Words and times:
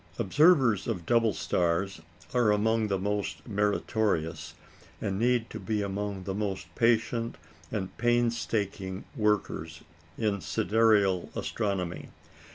Observers 0.17 0.87
of 0.87 1.05
double 1.05 1.31
stars 1.31 2.01
are 2.33 2.51
among 2.51 2.87
the 2.87 2.97
most 2.97 3.47
meritorious, 3.47 4.55
and 4.99 5.19
need 5.19 5.47
to 5.51 5.59
be 5.59 5.83
among 5.83 6.23
the 6.23 6.33
most 6.33 6.73
patient 6.73 7.35
and 7.71 7.95
painstaking 7.99 9.03
workers 9.15 9.83
in 10.17 10.41
sidereal 10.41 11.29
astronomy. 11.35 12.09